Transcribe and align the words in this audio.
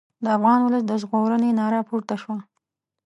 د 0.23 0.25
افغان 0.37 0.59
ولس 0.61 0.83
د 0.87 0.91
ژغورنې 1.01 1.49
ناره 1.59 1.81
پورته 1.89 2.15
شوه. 2.21 2.37